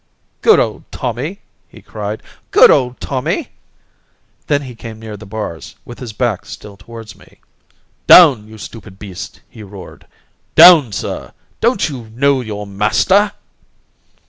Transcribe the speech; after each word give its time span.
"Good 0.41 0.57
old 0.59 0.91
Tommy!" 0.91 1.41
he 1.69 1.79
cried. 1.83 2.23
"Good 2.49 2.71
old 2.71 2.99
Tommy!" 2.99 3.49
Then 4.47 4.63
he 4.63 4.73
came 4.73 4.97
near 4.97 5.15
the 5.15 5.27
bars, 5.27 5.75
with 5.85 5.99
his 5.99 6.11
back 6.11 6.43
still 6.47 6.75
towards 6.75 7.15
me. 7.15 7.37
"Down, 8.07 8.47
you 8.47 8.57
stupid 8.57 8.97
beast!" 8.97 9.41
he 9.47 9.61
roared. 9.61 10.07
"Down, 10.55 10.91
sir! 10.91 11.33
Don't 11.59 11.87
you 11.87 12.09
know 12.15 12.41
your 12.41 12.65
master?" 12.65 13.33